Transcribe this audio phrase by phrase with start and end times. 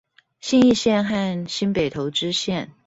[0.39, 2.71] 信義線和新北投支線